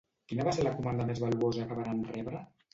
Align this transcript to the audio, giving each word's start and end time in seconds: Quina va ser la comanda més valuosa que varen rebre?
Quina 0.31 0.47
va 0.47 0.53
ser 0.57 0.65
la 0.67 0.71
comanda 0.77 1.07
més 1.11 1.23
valuosa 1.27 1.69
que 1.71 1.81
varen 1.83 2.05
rebre? 2.17 2.45